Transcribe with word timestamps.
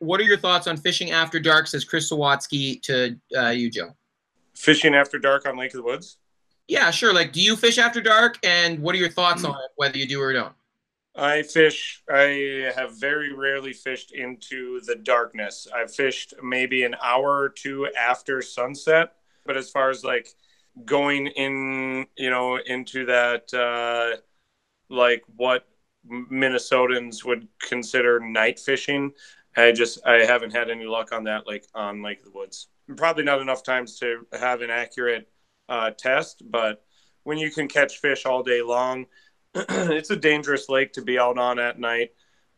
what 0.00 0.18
are 0.20 0.24
your 0.24 0.36
thoughts 0.36 0.66
on 0.66 0.76
fishing 0.76 1.12
after 1.12 1.38
dark? 1.38 1.66
Says 1.66 1.84
Chris 1.84 2.10
Sawatsky 2.10 2.82
to 2.82 3.16
uh, 3.36 3.50
you, 3.50 3.70
Joe. 3.70 3.94
Fishing 4.54 4.94
after 4.94 5.18
dark 5.18 5.46
on 5.46 5.56
Lake 5.56 5.72
of 5.72 5.78
the 5.78 5.82
Woods. 5.84 6.16
Yeah, 6.66 6.90
sure. 6.90 7.12
Like, 7.12 7.32
do 7.32 7.40
you 7.40 7.56
fish 7.56 7.78
after 7.78 8.00
dark? 8.00 8.38
And 8.44 8.80
what 8.80 8.94
are 8.94 8.98
your 8.98 9.10
thoughts 9.10 9.44
on 9.44 9.52
it, 9.52 9.70
whether 9.76 9.98
you 9.98 10.06
do 10.06 10.20
or 10.20 10.32
don't? 10.32 10.54
I 11.16 11.42
fish. 11.42 12.02
I 12.08 12.72
have 12.76 12.98
very 12.98 13.34
rarely 13.34 13.72
fished 13.72 14.12
into 14.12 14.80
the 14.82 14.94
darkness. 14.94 15.66
I've 15.74 15.92
fished 15.92 16.34
maybe 16.42 16.84
an 16.84 16.94
hour 17.02 17.38
or 17.38 17.48
two 17.48 17.88
after 17.98 18.40
sunset. 18.40 19.14
But 19.44 19.56
as 19.56 19.70
far 19.70 19.90
as 19.90 20.04
like 20.04 20.28
going 20.84 21.26
in, 21.26 22.06
you 22.16 22.30
know, 22.30 22.56
into 22.56 23.04
that, 23.06 23.52
uh, 23.52 24.20
like 24.88 25.22
what 25.36 25.66
Minnesotans 26.08 27.24
would 27.24 27.48
consider 27.60 28.20
night 28.20 28.58
fishing, 28.58 29.12
I 29.60 29.72
just 29.72 30.04
I 30.06 30.24
haven't 30.24 30.52
had 30.54 30.70
any 30.70 30.84
luck 30.84 31.12
on 31.12 31.24
that. 31.24 31.46
Like 31.46 31.66
on 31.74 32.02
Lake 32.02 32.18
of 32.18 32.26
the 32.26 32.38
Woods, 32.38 32.68
probably 32.96 33.24
not 33.24 33.40
enough 33.40 33.62
times 33.62 33.98
to 34.00 34.26
have 34.32 34.62
an 34.62 34.70
accurate 34.70 35.28
uh, 35.68 35.90
test. 35.90 36.42
But 36.48 36.84
when 37.24 37.38
you 37.38 37.50
can 37.50 37.68
catch 37.68 37.98
fish 37.98 38.26
all 38.26 38.42
day 38.42 38.62
long 38.62 39.06
it's 39.54 40.10
a 40.10 40.16
dangerous 40.16 40.68
lake 40.68 40.92
to 40.92 41.02
be 41.02 41.18
out 41.18 41.38
on 41.38 41.58
at 41.58 41.78
night. 41.78 42.10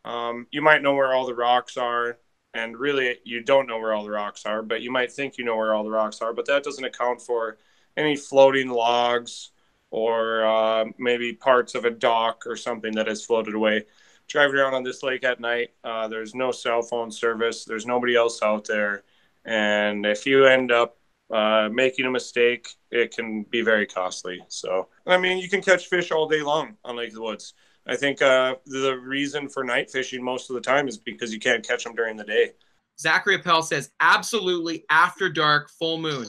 Um, 0.05 0.47
you 0.51 0.61
might 0.61 0.83
know 0.83 0.93
where 0.93 1.13
all 1.13 1.25
the 1.25 1.33
rocks 1.33 1.75
are, 1.77 2.19
and 2.53 2.77
really 2.77 3.17
you 3.23 3.41
don't 3.41 3.67
know 3.67 3.79
where 3.79 3.93
all 3.93 4.03
the 4.03 4.11
rocks 4.11 4.45
are, 4.45 4.61
but 4.61 4.81
you 4.81 4.91
might 4.91 5.11
think 5.11 5.37
you 5.37 5.45
know 5.45 5.57
where 5.57 5.73
all 5.73 5.83
the 5.83 5.89
rocks 5.89 6.21
are, 6.21 6.33
but 6.33 6.45
that 6.45 6.63
doesn't 6.63 6.83
account 6.83 7.21
for 7.21 7.57
any 7.97 8.15
floating 8.15 8.69
logs 8.69 9.51
or 9.89 10.45
uh, 10.45 10.85
maybe 10.99 11.33
parts 11.33 11.73
of 11.73 11.85
a 11.85 11.89
dock 11.89 12.43
or 12.45 12.55
something 12.55 12.93
that 12.93 13.07
has 13.07 13.25
floated 13.25 13.55
away. 13.55 13.85
Driving 14.27 14.55
around 14.55 14.73
on 14.73 14.83
this 14.83 15.03
lake 15.03 15.23
at 15.23 15.39
night, 15.39 15.69
uh, 15.83 16.07
there's 16.07 16.33
no 16.33 16.51
cell 16.51 16.81
phone 16.81 17.11
service, 17.11 17.65
there's 17.65 17.85
nobody 17.85 18.15
else 18.15 18.41
out 18.41 18.65
there, 18.65 19.03
and 19.45 20.05
if 20.05 20.25
you 20.25 20.45
end 20.45 20.71
up 20.71 20.97
uh, 21.31 21.69
making 21.71 22.05
a 22.05 22.11
mistake, 22.11 22.69
it 22.91 23.15
can 23.15 23.43
be 23.43 23.61
very 23.61 23.85
costly. 23.85 24.41
So, 24.47 24.87
I 25.05 25.17
mean, 25.17 25.37
you 25.37 25.49
can 25.49 25.61
catch 25.61 25.87
fish 25.87 26.11
all 26.11 26.27
day 26.27 26.41
long 26.41 26.77
on 26.83 26.95
Lake 26.95 27.09
of 27.09 27.15
the 27.15 27.21
Woods. 27.21 27.53
I 27.85 27.95
think 27.95 28.21
uh, 28.21 28.55
the 28.65 28.95
reason 28.95 29.49
for 29.49 29.63
night 29.63 29.91
fishing 29.91 30.23
most 30.23 30.49
of 30.49 30.53
the 30.53 30.61
time 30.61 30.87
is 30.87 30.97
because 30.97 31.33
you 31.33 31.39
can't 31.39 31.67
catch 31.67 31.83
them 31.83 31.95
during 31.95 32.15
the 32.15 32.23
day. 32.23 32.51
Zachary 32.99 33.35
Appel 33.35 33.63
says, 33.63 33.91
absolutely 33.99 34.85
after 34.89 35.29
dark, 35.29 35.69
full 35.69 35.97
moon. 35.97 36.27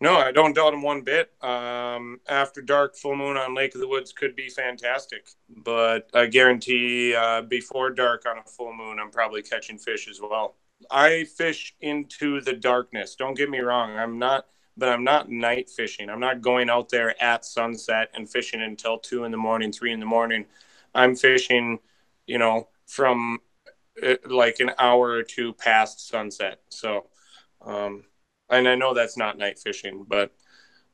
No, 0.00 0.16
I 0.16 0.30
don't 0.30 0.54
doubt 0.54 0.74
him 0.74 0.82
one 0.82 1.02
bit. 1.02 1.32
Um, 1.42 2.20
after 2.28 2.62
dark, 2.62 2.96
full 2.96 3.16
moon 3.16 3.36
on 3.36 3.54
Lake 3.54 3.74
of 3.74 3.80
the 3.80 3.88
Woods 3.88 4.12
could 4.12 4.36
be 4.36 4.48
fantastic, 4.48 5.28
but 5.48 6.08
I 6.14 6.26
guarantee 6.26 7.16
uh, 7.16 7.42
before 7.42 7.90
dark 7.90 8.24
on 8.24 8.38
a 8.38 8.44
full 8.44 8.72
moon, 8.72 9.00
I'm 9.00 9.10
probably 9.10 9.42
catching 9.42 9.76
fish 9.76 10.06
as 10.08 10.20
well. 10.20 10.54
I 10.88 11.24
fish 11.24 11.74
into 11.80 12.40
the 12.40 12.52
darkness. 12.52 13.16
Don't 13.16 13.36
get 13.36 13.50
me 13.50 13.58
wrong. 13.58 13.96
I'm 13.96 14.20
not, 14.20 14.46
but 14.76 14.88
I'm 14.88 15.02
not 15.02 15.28
night 15.30 15.68
fishing. 15.68 16.08
I'm 16.08 16.20
not 16.20 16.42
going 16.42 16.70
out 16.70 16.88
there 16.90 17.20
at 17.20 17.44
sunset 17.44 18.10
and 18.14 18.30
fishing 18.30 18.62
until 18.62 18.98
two 18.98 19.24
in 19.24 19.32
the 19.32 19.36
morning, 19.36 19.72
three 19.72 19.92
in 19.92 19.98
the 19.98 20.06
morning. 20.06 20.46
I'm 20.94 21.16
fishing, 21.16 21.80
you 22.26 22.38
know, 22.38 22.68
from 22.86 23.40
uh, 24.00 24.14
like 24.26 24.60
an 24.60 24.70
hour 24.78 25.10
or 25.10 25.24
two 25.24 25.54
past 25.54 26.06
sunset. 26.06 26.60
So, 26.68 27.06
um, 27.62 28.04
and 28.50 28.68
I 28.68 28.74
know 28.74 28.94
that's 28.94 29.16
not 29.16 29.38
night 29.38 29.58
fishing, 29.58 30.04
but 30.08 30.32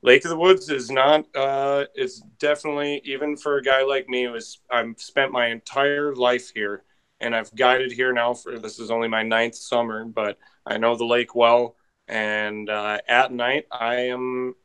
Lake 0.01 0.23
of 0.25 0.29
the 0.29 0.37
Woods 0.37 0.69
is 0.69 0.91
not. 0.91 1.25
Uh, 1.35 1.85
it's 1.95 2.21
definitely 2.39 3.01
even 3.05 3.35
for 3.37 3.57
a 3.57 3.63
guy 3.63 3.83
like 3.83 4.07
me 4.07 4.25
who's 4.25 4.59
I've 4.69 4.99
spent 4.99 5.31
my 5.31 5.47
entire 5.47 6.15
life 6.15 6.51
here 6.53 6.83
and 7.19 7.35
I've 7.35 7.53
guided 7.55 7.91
here 7.91 8.13
now 8.13 8.33
for 8.33 8.59
this 8.59 8.79
is 8.79 8.91
only 8.91 9.07
my 9.07 9.23
ninth 9.23 9.55
summer, 9.55 10.05
but 10.05 10.37
I 10.65 10.77
know 10.77 10.95
the 10.95 11.05
lake 11.05 11.33
well. 11.35 11.75
And 12.07 12.69
uh, 12.69 12.99
at 13.07 13.31
night, 13.31 13.65
I 13.71 13.95
am 13.95 14.55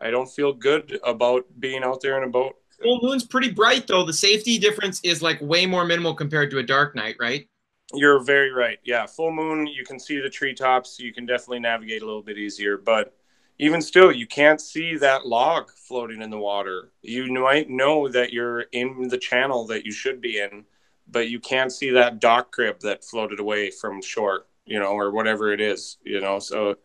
I 0.00 0.10
don't 0.10 0.30
feel 0.30 0.52
good 0.52 1.00
about 1.02 1.46
being 1.58 1.82
out 1.82 2.00
there 2.00 2.16
in 2.18 2.28
a 2.28 2.30
boat. 2.30 2.54
Full 2.82 3.00
moon's 3.02 3.24
pretty 3.24 3.50
bright 3.50 3.86
though. 3.86 4.04
The 4.04 4.12
safety 4.12 4.58
difference 4.58 5.00
is 5.02 5.22
like 5.22 5.40
way 5.40 5.66
more 5.66 5.84
minimal 5.84 6.14
compared 6.14 6.50
to 6.50 6.58
a 6.58 6.62
dark 6.62 6.94
night, 6.94 7.16
right? 7.18 7.48
You're 7.92 8.22
very 8.22 8.50
right. 8.50 8.78
Yeah, 8.84 9.06
full 9.06 9.30
moon, 9.30 9.66
you 9.66 9.84
can 9.84 10.00
see 10.00 10.20
the 10.20 10.30
treetops. 10.30 10.98
You 10.98 11.12
can 11.12 11.26
definitely 11.26 11.60
navigate 11.60 12.02
a 12.02 12.06
little 12.06 12.22
bit 12.22 12.38
easier, 12.38 12.76
but 12.76 13.14
even 13.58 13.80
still, 13.80 14.10
you 14.10 14.26
can't 14.26 14.60
see 14.60 14.96
that 14.96 15.26
log 15.26 15.70
floating 15.70 16.22
in 16.22 16.30
the 16.30 16.38
water. 16.38 16.90
You 17.02 17.32
might 17.32 17.70
know 17.70 18.08
that 18.08 18.32
you're 18.32 18.62
in 18.72 19.08
the 19.08 19.18
channel 19.18 19.66
that 19.66 19.84
you 19.84 19.92
should 19.92 20.20
be 20.20 20.38
in, 20.40 20.64
but 21.06 21.28
you 21.28 21.38
can't 21.38 21.70
see 21.72 21.90
that 21.90 22.20
dock 22.20 22.50
crib 22.52 22.80
that 22.80 23.04
floated 23.04 23.38
away 23.38 23.70
from 23.70 24.02
shore, 24.02 24.46
you 24.64 24.78
know, 24.80 24.92
or 24.92 25.12
whatever 25.12 25.52
it 25.52 25.60
is, 25.60 25.98
you 26.04 26.20
know. 26.20 26.40
So, 26.40 26.76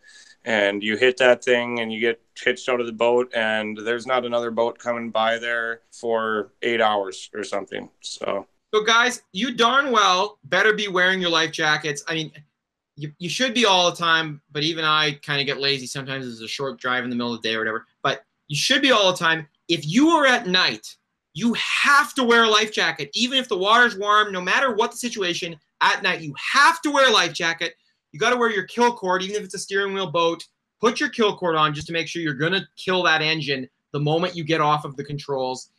and 0.45 0.83
you 0.83 0.95
hit 0.95 1.17
that 1.17 1.43
thing 1.43 1.79
and 1.79 1.91
you 1.91 1.99
get 1.99 2.21
hitched 2.35 2.69
out 2.69 2.81
of 2.81 2.85
the 2.85 2.93
boat, 2.93 3.31
and 3.33 3.77
there's 3.77 4.05
not 4.05 4.25
another 4.25 4.51
boat 4.51 4.77
coming 4.77 5.09
by 5.09 5.39
there 5.39 5.81
for 5.91 6.51
eight 6.61 6.81
hours 6.81 7.31
or 7.33 7.43
something. 7.43 7.89
So, 8.01 8.45
so 8.73 8.83
guys, 8.83 9.23
you 9.31 9.55
darn 9.55 9.91
well 9.91 10.39
better 10.45 10.73
be 10.73 10.87
wearing 10.87 11.21
your 11.21 11.31
life 11.31 11.51
jackets. 11.51 12.03
I 12.07 12.13
mean, 12.13 12.31
you, 12.95 13.11
you 13.17 13.29
should 13.29 13.53
be 13.53 13.65
all 13.65 13.89
the 13.89 13.97
time, 13.97 14.41
but 14.51 14.63
even 14.63 14.83
I 14.83 15.13
kind 15.23 15.39
of 15.39 15.47
get 15.47 15.59
lazy 15.59 15.87
sometimes. 15.87 16.27
It's 16.27 16.41
a 16.41 16.47
short 16.47 16.79
drive 16.79 17.03
in 17.03 17.09
the 17.09 17.15
middle 17.15 17.33
of 17.33 17.41
the 17.41 17.49
day 17.49 17.55
or 17.55 17.59
whatever, 17.59 17.85
but 18.03 18.25
you 18.47 18.57
should 18.57 18.81
be 18.81 18.91
all 18.91 19.11
the 19.11 19.17
time. 19.17 19.47
If 19.67 19.87
you 19.87 20.09
are 20.09 20.25
at 20.25 20.47
night 20.47 20.97
you 21.33 21.53
have 21.53 22.13
to 22.15 22.23
wear 22.23 22.43
a 22.43 22.49
life 22.49 22.73
jacket, 22.73 23.09
even 23.13 23.37
if 23.37 23.47
the 23.47 23.57
water's 23.57 23.97
warm, 23.97 24.31
no 24.31 24.41
matter 24.41 24.75
what 24.75 24.91
the 24.91 24.97
situation 24.97 25.55
at 25.81 26.03
night, 26.03 26.21
you 26.21 26.33
have 26.53 26.81
to 26.81 26.91
wear 26.91 27.09
a 27.09 27.13
life 27.13 27.33
jacket. 27.33 27.75
You 28.11 28.19
got 28.19 28.31
to 28.31 28.37
wear 28.37 28.51
your 28.51 28.65
kill 28.65 28.91
cord, 28.91 29.21
even 29.21 29.35
if 29.35 29.43
it's 29.43 29.53
a 29.53 29.59
steering 29.59 29.93
wheel 29.93 30.11
boat. 30.11 30.45
Put 30.81 30.99
your 30.99 31.09
kill 31.09 31.37
cord 31.37 31.55
on 31.55 31.73
just 31.73 31.87
to 31.87 31.93
make 31.93 32.07
sure 32.07 32.21
you're 32.21 32.33
going 32.33 32.53
to 32.53 32.67
kill 32.75 33.03
that 33.03 33.21
engine 33.21 33.69
the 33.93 33.99
moment 33.99 34.35
you 34.35 34.43
get 34.43 34.61
off 34.61 34.85
of 34.85 34.95
the 34.95 35.03
controls. 35.03 35.69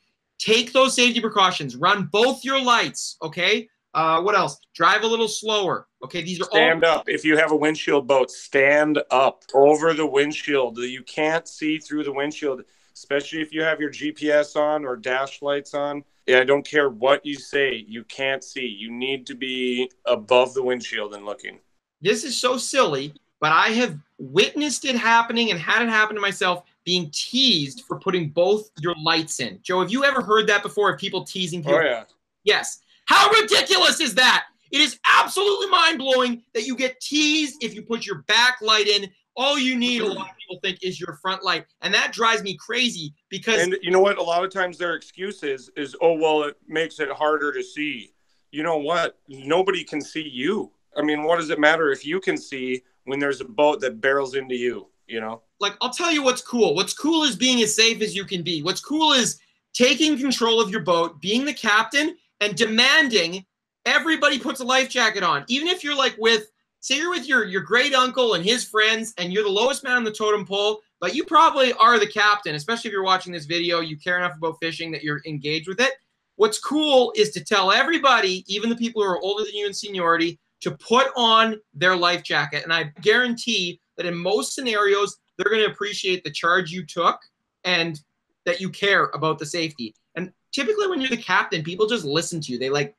Take 0.40 0.72
those 0.72 0.94
safety 0.94 1.20
precautions. 1.20 1.76
Run 1.76 2.08
both 2.10 2.44
your 2.44 2.60
lights, 2.60 3.16
okay? 3.22 3.68
Uh, 3.94 4.22
what 4.22 4.34
else? 4.34 4.58
Drive 4.74 5.02
a 5.02 5.06
little 5.06 5.28
slower. 5.28 5.86
Okay, 6.02 6.22
these 6.22 6.40
are 6.40 6.44
stand 6.44 6.84
all- 6.84 6.98
up. 7.00 7.08
If 7.08 7.24
you 7.24 7.36
have 7.36 7.52
a 7.52 7.56
windshield 7.56 8.08
boat, 8.08 8.30
stand 8.30 9.00
up 9.10 9.44
over 9.54 9.94
the 9.94 10.06
windshield. 10.06 10.78
You 10.78 11.02
can't 11.02 11.46
see 11.46 11.78
through 11.78 12.04
the 12.04 12.12
windshield 12.12 12.62
especially 13.00 13.40
if 13.40 13.50
you 13.52 13.62
have 13.62 13.80
your 13.80 13.90
GPS 13.90 14.56
on 14.56 14.84
or 14.84 14.94
dash 14.94 15.40
lights 15.40 15.72
on. 15.72 16.04
Yeah, 16.26 16.40
I 16.40 16.44
don't 16.44 16.66
care 16.66 16.90
what 16.90 17.24
you 17.24 17.34
say, 17.34 17.84
you 17.88 18.04
can't 18.04 18.44
see. 18.44 18.66
You 18.66 18.90
need 18.90 19.26
to 19.28 19.34
be 19.34 19.90
above 20.04 20.52
the 20.52 20.62
windshield 20.62 21.14
and 21.14 21.24
looking. 21.24 21.58
This 22.02 22.24
is 22.24 22.38
so 22.38 22.58
silly, 22.58 23.14
but 23.40 23.52
I 23.52 23.68
have 23.68 23.98
witnessed 24.18 24.84
it 24.84 24.96
happening 24.96 25.50
and 25.50 25.58
had 25.58 25.82
it 25.82 25.88
happen 25.88 26.14
to 26.14 26.20
myself 26.20 26.64
being 26.84 27.10
teased 27.12 27.82
for 27.82 27.98
putting 27.98 28.28
both 28.28 28.70
your 28.80 28.94
lights 29.02 29.40
in. 29.40 29.58
Joe, 29.62 29.80
have 29.80 29.90
you 29.90 30.04
ever 30.04 30.22
heard 30.22 30.46
that 30.48 30.62
before 30.62 30.92
of 30.92 30.98
people 30.98 31.24
teasing 31.24 31.62
people? 31.62 31.78
Oh, 31.78 31.82
yeah. 31.82 32.04
Yes. 32.44 32.80
How 33.06 33.30
ridiculous 33.30 34.00
is 34.00 34.14
that? 34.14 34.46
It 34.70 34.80
is 34.80 34.98
absolutely 35.18 35.68
mind 35.68 35.98
blowing 35.98 36.42
that 36.54 36.66
you 36.66 36.76
get 36.76 37.00
teased 37.00 37.62
if 37.62 37.74
you 37.74 37.82
put 37.82 38.06
your 38.06 38.22
back 38.22 38.60
light 38.60 38.86
in 38.86 39.10
all 39.36 39.58
you 39.58 39.76
need, 39.76 40.02
a 40.02 40.06
lot 40.06 40.30
of 40.30 40.36
people 40.36 40.58
think, 40.62 40.80
is 40.82 41.00
your 41.00 41.14
front 41.14 41.42
light, 41.42 41.64
and 41.82 41.94
that 41.94 42.12
drives 42.12 42.42
me 42.42 42.56
crazy 42.56 43.14
because. 43.28 43.62
And 43.62 43.76
you 43.80 43.90
know 43.90 44.00
what? 44.00 44.18
A 44.18 44.22
lot 44.22 44.44
of 44.44 44.52
times 44.52 44.76
their 44.76 44.94
excuse 44.94 45.42
is, 45.42 45.70
is 45.76 45.96
oh 46.02 46.14
well, 46.14 46.42
it 46.42 46.56
makes 46.68 47.00
it 47.00 47.10
harder 47.10 47.52
to 47.52 47.62
see. 47.62 48.12
You 48.50 48.62
know 48.62 48.78
what? 48.78 49.18
Nobody 49.28 49.84
can 49.84 50.00
see 50.00 50.28
you. 50.28 50.72
I 50.96 51.02
mean, 51.02 51.22
what 51.22 51.36
does 51.38 51.50
it 51.50 51.58
matter 51.58 51.92
if 51.92 52.04
you 52.04 52.20
can 52.20 52.36
see 52.36 52.82
when 53.04 53.18
there's 53.18 53.40
a 53.40 53.44
boat 53.44 53.80
that 53.80 54.00
barrels 54.00 54.34
into 54.34 54.54
you? 54.54 54.88
You 55.06 55.20
know. 55.20 55.42
Like 55.58 55.74
I'll 55.80 55.90
tell 55.90 56.12
you 56.12 56.22
what's 56.22 56.42
cool. 56.42 56.74
What's 56.74 56.94
cool 56.94 57.24
is 57.24 57.36
being 57.36 57.62
as 57.62 57.74
safe 57.74 58.00
as 58.00 58.14
you 58.14 58.24
can 58.24 58.42
be. 58.42 58.62
What's 58.62 58.80
cool 58.80 59.12
is 59.12 59.38
taking 59.72 60.18
control 60.18 60.60
of 60.60 60.70
your 60.70 60.80
boat, 60.80 61.20
being 61.20 61.44
the 61.44 61.54
captain, 61.54 62.16
and 62.40 62.56
demanding 62.56 63.44
everybody 63.86 64.38
puts 64.38 64.60
a 64.60 64.64
life 64.64 64.88
jacket 64.88 65.22
on, 65.22 65.44
even 65.48 65.68
if 65.68 65.82
you're 65.82 65.96
like 65.96 66.16
with 66.18 66.50
say 66.80 66.96
you're 66.96 67.10
with 67.10 67.28
your 67.28 67.44
your 67.44 67.60
great 67.60 67.94
uncle 67.94 68.34
and 68.34 68.44
his 68.44 68.64
friends 68.64 69.14
and 69.18 69.32
you're 69.32 69.44
the 69.44 69.48
lowest 69.48 69.84
man 69.84 69.96
on 69.96 70.04
the 70.04 70.10
totem 70.10 70.44
pole 70.44 70.80
but 70.98 71.14
you 71.14 71.24
probably 71.24 71.72
are 71.74 71.98
the 71.98 72.06
captain 72.06 72.54
especially 72.54 72.88
if 72.88 72.92
you're 72.92 73.04
watching 73.04 73.32
this 73.32 73.44
video 73.44 73.80
you 73.80 73.98
care 73.98 74.18
enough 74.18 74.36
about 74.36 74.56
fishing 74.60 74.90
that 74.90 75.02
you're 75.02 75.20
engaged 75.26 75.68
with 75.68 75.80
it 75.80 75.92
what's 76.36 76.58
cool 76.58 77.12
is 77.16 77.30
to 77.30 77.44
tell 77.44 77.70
everybody 77.70 78.44
even 78.46 78.70
the 78.70 78.76
people 78.76 79.02
who 79.02 79.08
are 79.08 79.20
older 79.20 79.44
than 79.44 79.54
you 79.54 79.66
in 79.66 79.74
seniority 79.74 80.38
to 80.60 80.72
put 80.72 81.08
on 81.16 81.56
their 81.74 81.96
life 81.96 82.22
jacket 82.22 82.62
and 82.64 82.72
i 82.72 82.84
guarantee 83.00 83.80
that 83.96 84.06
in 84.06 84.14
most 84.14 84.54
scenarios 84.54 85.18
they're 85.36 85.50
going 85.50 85.64
to 85.64 85.70
appreciate 85.70 86.22
the 86.24 86.30
charge 86.30 86.70
you 86.70 86.84
took 86.84 87.18
and 87.64 88.00
that 88.44 88.60
you 88.60 88.70
care 88.70 89.10
about 89.14 89.38
the 89.38 89.46
safety 89.46 89.94
and 90.16 90.32
typically 90.52 90.86
when 90.88 91.00
you're 91.00 91.10
the 91.10 91.16
captain 91.16 91.62
people 91.62 91.86
just 91.86 92.04
listen 92.04 92.40
to 92.40 92.52
you 92.52 92.58
they 92.58 92.70
like 92.70 92.94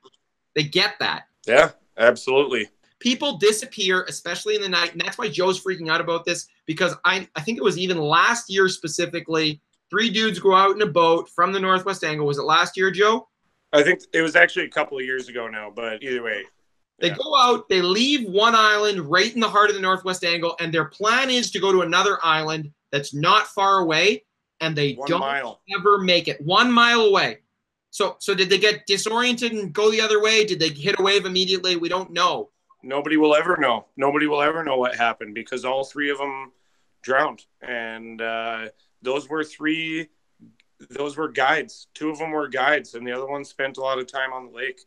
they 0.55 0.63
get 0.63 0.95
that 0.99 1.23
yeah 1.47 1.71
absolutely 1.97 2.67
people 3.01 3.37
disappear, 3.37 4.05
especially 4.07 4.55
in 4.55 4.61
the 4.61 4.69
night. 4.69 4.93
And 4.93 5.01
that's 5.01 5.17
why 5.17 5.27
Joe's 5.27 5.61
freaking 5.61 5.89
out 5.89 5.99
about 5.99 6.23
this 6.23 6.47
because 6.65 6.95
I, 7.03 7.27
I 7.35 7.41
think 7.41 7.57
it 7.57 7.63
was 7.63 7.77
even 7.77 7.97
last 7.97 8.49
year 8.49 8.69
specifically. 8.69 9.59
Three 9.89 10.09
dudes 10.09 10.39
go 10.39 10.55
out 10.55 10.73
in 10.73 10.81
a 10.81 10.87
boat 10.87 11.27
from 11.27 11.51
the 11.51 11.59
Northwest 11.59 12.05
Angle. 12.05 12.25
Was 12.25 12.37
it 12.37 12.43
last 12.43 12.77
year, 12.77 12.91
Joe? 12.91 13.27
I 13.73 13.83
think 13.83 14.01
it 14.13 14.21
was 14.21 14.37
actually 14.37 14.65
a 14.65 14.69
couple 14.69 14.97
of 14.97 15.03
years 15.03 15.27
ago 15.27 15.47
now, 15.47 15.69
but 15.75 16.01
either 16.01 16.23
way, 16.23 16.43
They 17.01 17.07
Yeah. 17.09 17.15
go 17.15 17.35
out, 17.35 17.67
they 17.67 17.81
leave 17.81 18.29
one 18.29 18.53
island 18.55 19.01
right 19.01 19.33
in 19.33 19.39
the 19.39 19.49
heart 19.49 19.69
of 19.69 19.75
the 19.75 19.81
northwest 19.81 20.23
angle, 20.23 20.55
and 20.59 20.71
their 20.73 20.85
plan 20.85 21.29
is 21.31 21.49
to 21.51 21.59
go 21.59 21.71
to 21.71 21.81
another 21.81 22.19
island 22.23 22.71
that's 22.91 23.13
not 23.13 23.47
far 23.47 23.79
away, 23.79 24.23
and 24.59 24.75
they 24.77 24.93
One 24.93 25.09
don't 25.09 25.19
mile. 25.21 25.61
ever 25.75 25.97
make 25.97 26.27
it 26.27 26.39
one 26.41 26.71
mile 26.71 27.01
away. 27.01 27.39
So, 27.89 28.15
so 28.19 28.35
did 28.35 28.49
they 28.49 28.59
get 28.59 28.85
disoriented 28.85 29.51
and 29.51 29.73
go 29.73 29.89
the 29.89 29.99
other 29.99 30.21
way? 30.21 30.45
Did 30.45 30.59
they 30.59 30.69
hit 30.69 30.99
a 30.99 31.03
wave 31.03 31.25
immediately? 31.25 31.75
We 31.75 31.89
don't 31.89 32.11
know. 32.11 32.51
Nobody 32.83 33.17
will 33.17 33.35
ever 33.35 33.57
know. 33.57 33.87
Nobody 33.97 34.27
will 34.27 34.41
ever 34.41 34.63
know 34.63 34.77
what 34.77 34.95
happened 34.95 35.33
because 35.35 35.65
all 35.65 35.83
three 35.83 36.09
of 36.11 36.19
them 36.19 36.51
drowned, 37.01 37.45
and 37.61 38.21
uh, 38.21 38.69
those 39.01 39.27
were 39.27 39.43
three. 39.43 40.07
Those 40.89 41.17
were 41.17 41.29
guides. 41.29 41.87
Two 41.93 42.09
of 42.11 42.17
them 42.19 42.31
were 42.31 42.47
guides, 42.47 42.93
and 42.93 43.05
the 43.05 43.11
other 43.11 43.27
one 43.27 43.43
spent 43.43 43.77
a 43.77 43.81
lot 43.81 43.97
of 43.99 44.07
time 44.07 44.33
on 44.33 44.45
the 44.47 44.51
lake. 44.51 44.81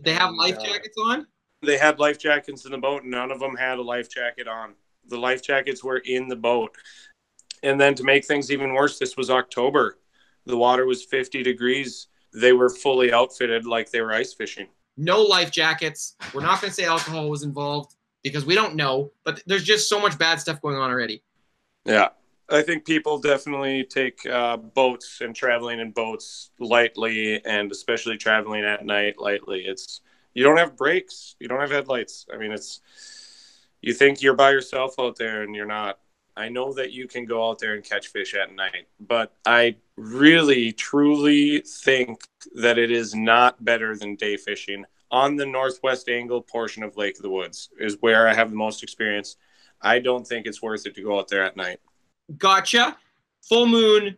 They 0.00 0.12
have 0.12 0.32
life 0.34 0.58
uh, 0.58 0.64
jackets 0.64 0.96
on. 1.02 1.26
They 1.62 1.78
had 1.78 1.98
life 1.98 2.18
jackets 2.18 2.64
in 2.64 2.72
the 2.72 2.78
boat. 2.78 3.02
and 3.02 3.10
None 3.10 3.30
of 3.30 3.40
them 3.40 3.56
had 3.56 3.78
a 3.78 3.82
life 3.82 4.08
jacket 4.08 4.48
on. 4.48 4.74
The 5.08 5.18
life 5.18 5.42
jackets 5.42 5.84
were 5.84 5.98
in 5.98 6.28
the 6.28 6.36
boat. 6.36 6.74
And 7.62 7.80
then 7.80 7.94
to 7.96 8.04
make 8.04 8.24
things 8.24 8.50
even 8.50 8.72
worse, 8.72 8.98
this 8.98 9.16
was 9.16 9.30
October. 9.30 9.98
The 10.46 10.56
water 10.56 10.86
was 10.86 11.04
50 11.04 11.42
degrees. 11.42 12.08
They 12.32 12.52
were 12.52 12.70
fully 12.70 13.12
outfitted 13.12 13.66
like 13.66 13.90
they 13.90 14.00
were 14.00 14.12
ice 14.12 14.32
fishing. 14.32 14.68
No 14.96 15.22
life 15.22 15.50
jackets. 15.50 16.16
We're 16.32 16.42
not 16.42 16.60
going 16.60 16.70
to 16.70 16.74
say 16.74 16.84
alcohol 16.84 17.28
was 17.28 17.42
involved 17.42 17.96
because 18.22 18.46
we 18.46 18.54
don't 18.54 18.76
know. 18.76 19.12
But 19.24 19.42
there's 19.46 19.64
just 19.64 19.88
so 19.88 20.00
much 20.00 20.18
bad 20.18 20.40
stuff 20.40 20.62
going 20.62 20.76
on 20.76 20.90
already. 20.90 21.22
Yeah. 21.84 22.08
I 22.48 22.62
think 22.62 22.84
people 22.84 23.18
definitely 23.18 23.84
take 23.84 24.26
uh, 24.26 24.56
boats 24.56 25.20
and 25.20 25.34
traveling 25.36 25.78
in 25.78 25.92
boats 25.92 26.50
lightly, 26.58 27.44
and 27.44 27.70
especially 27.70 28.16
traveling 28.16 28.64
at 28.64 28.84
night 28.84 29.18
lightly. 29.18 29.60
It's 29.60 30.00
you 30.34 30.44
don't 30.44 30.58
have 30.58 30.76
brakes, 30.76 31.36
you 31.40 31.48
don't 31.48 31.60
have 31.60 31.70
headlights. 31.70 32.26
I 32.32 32.36
mean, 32.36 32.52
it's 32.52 32.80
you 33.80 33.94
think 33.94 34.22
you're 34.22 34.34
by 34.34 34.50
yourself 34.50 34.94
out 34.98 35.16
there, 35.16 35.42
and 35.42 35.54
you're 35.54 35.66
not. 35.66 35.98
I 36.36 36.48
know 36.48 36.72
that 36.74 36.92
you 36.92 37.08
can 37.08 37.24
go 37.24 37.48
out 37.48 37.58
there 37.58 37.74
and 37.74 37.84
catch 37.84 38.08
fish 38.08 38.34
at 38.34 38.54
night, 38.54 38.88
but 39.00 39.34
I 39.44 39.76
really, 39.96 40.72
truly 40.72 41.60
think 41.60 42.20
that 42.54 42.78
it 42.78 42.90
is 42.90 43.14
not 43.14 43.62
better 43.64 43.96
than 43.96 44.16
day 44.16 44.36
fishing 44.36 44.84
on 45.10 45.36
the 45.36 45.46
northwest 45.46 46.08
angle 46.08 46.40
portion 46.40 46.82
of 46.82 46.96
Lake 46.96 47.16
of 47.16 47.22
the 47.22 47.30
Woods. 47.30 47.70
Is 47.78 47.96
where 48.00 48.28
I 48.28 48.34
have 48.34 48.50
the 48.50 48.56
most 48.56 48.82
experience. 48.82 49.36
I 49.82 49.98
don't 49.98 50.26
think 50.26 50.46
it's 50.46 50.62
worth 50.62 50.86
it 50.86 50.94
to 50.94 51.02
go 51.02 51.18
out 51.18 51.28
there 51.28 51.44
at 51.44 51.56
night. 51.56 51.80
Gotcha. 52.38 52.96
Full 53.48 53.66
moon 53.66 54.16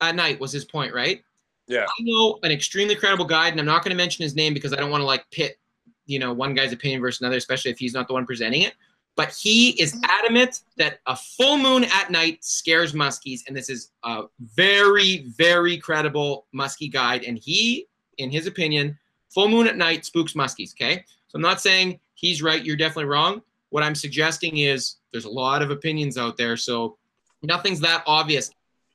at 0.00 0.16
night 0.16 0.40
was 0.40 0.50
his 0.50 0.64
point, 0.64 0.94
right? 0.94 1.22
Yeah. 1.66 1.84
I 1.84 2.02
know 2.02 2.38
an 2.42 2.50
extremely 2.50 2.94
credible 2.94 3.24
guide, 3.24 3.52
and 3.52 3.60
I'm 3.60 3.66
not 3.66 3.82
going 3.82 3.90
to 3.90 3.96
mention 3.96 4.22
his 4.22 4.34
name 4.34 4.54
because 4.54 4.72
I 4.72 4.76
don't 4.76 4.90
want 4.90 5.00
to 5.00 5.06
like 5.06 5.24
pit, 5.30 5.58
you 6.06 6.18
know, 6.18 6.32
one 6.32 6.54
guy's 6.54 6.72
opinion 6.72 7.00
versus 7.00 7.20
another, 7.20 7.36
especially 7.36 7.70
if 7.70 7.78
he's 7.78 7.94
not 7.94 8.06
the 8.06 8.14
one 8.14 8.26
presenting 8.26 8.62
it. 8.62 8.74
But 9.16 9.30
he 9.32 9.70
is 9.80 9.96
adamant 10.04 10.62
that 10.76 10.98
a 11.06 11.14
full 11.14 11.56
moon 11.56 11.84
at 11.84 12.10
night 12.10 12.44
scares 12.44 12.92
muskies, 12.92 13.40
and 13.46 13.56
this 13.56 13.70
is 13.70 13.92
a 14.02 14.24
very, 14.40 15.26
very 15.36 15.78
credible 15.78 16.46
muskie 16.54 16.92
guide. 16.92 17.22
And 17.22 17.38
he, 17.38 17.86
in 18.18 18.30
his 18.30 18.46
opinion, 18.46 18.98
full 19.30 19.48
moon 19.48 19.68
at 19.68 19.76
night 19.76 20.04
spooks 20.04 20.32
muskies. 20.32 20.72
Okay, 20.74 21.04
so 21.28 21.36
I'm 21.36 21.42
not 21.42 21.60
saying 21.60 22.00
he's 22.14 22.42
right. 22.42 22.64
You're 22.64 22.76
definitely 22.76 23.04
wrong. 23.04 23.40
What 23.70 23.84
I'm 23.84 23.94
suggesting 23.94 24.58
is 24.58 24.96
there's 25.12 25.26
a 25.26 25.30
lot 25.30 25.62
of 25.62 25.70
opinions 25.70 26.18
out 26.18 26.36
there, 26.36 26.56
so 26.56 26.98
nothing's 27.42 27.80
that 27.80 28.02
obvious. 28.06 28.50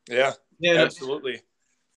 Yeah, 0.10 0.34
Yeah, 0.60 0.82
absolutely. 0.82 1.42